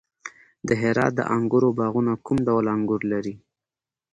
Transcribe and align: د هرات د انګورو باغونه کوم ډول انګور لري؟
د 0.67 0.69
هرات 0.81 1.13
د 1.17 1.21
انګورو 1.35 1.69
باغونه 1.79 2.13
کوم 2.25 2.37
ډول 2.47 2.65
انګور 2.75 3.01
لري؟ 3.13 3.35